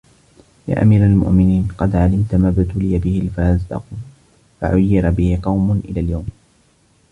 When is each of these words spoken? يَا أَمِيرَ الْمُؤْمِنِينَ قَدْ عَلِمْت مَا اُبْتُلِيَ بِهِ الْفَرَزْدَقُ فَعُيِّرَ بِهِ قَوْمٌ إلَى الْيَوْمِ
يَا 0.67 0.81
أَمِيرَ 0.81 1.03
الْمُؤْمِنِينَ 1.05 1.67
قَدْ 1.77 1.95
عَلِمْت 1.95 2.35
مَا 2.35 2.49
اُبْتُلِيَ 2.49 2.99
بِهِ 2.99 3.21
الْفَرَزْدَقُ 3.21 3.83
فَعُيِّرَ 4.61 5.09
بِهِ 5.11 5.39
قَوْمٌ 5.43 5.81
إلَى 5.85 5.99
الْيَوْمِ 5.99 6.27